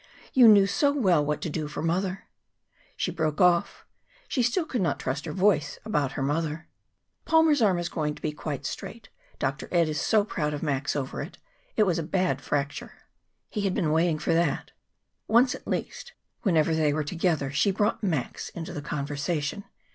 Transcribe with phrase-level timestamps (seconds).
[0.33, 2.23] You knew so well what to do for mother."
[2.97, 3.85] She broke off.
[4.27, 6.67] She still could not trust her voice about her mother.
[7.23, 9.09] "Palmer's arm is going to be quite straight.
[9.37, 9.69] Dr.
[9.71, 11.37] Ed is so proud of Max over it.
[11.75, 12.93] It was a bad fracture."
[13.47, 14.71] He had been waiting for that.
[15.27, 19.65] Once at least, whenever they were together, she brought Max into the conversation.